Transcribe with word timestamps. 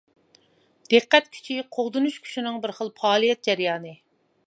دىققەت 0.93 1.27
كۈچى 1.35 1.59
قوغدىنىش 1.77 2.19
كۈچىنىڭ 2.25 2.61
بىر 2.65 2.77
خىل 2.81 2.93
پائالىيەت 3.03 3.49
جەريانى. 3.51 3.97